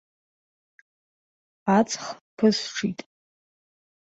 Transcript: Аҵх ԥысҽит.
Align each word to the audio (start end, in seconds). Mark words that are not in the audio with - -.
Аҵх 1.77 2.03
ԥысҽит. 2.37 2.99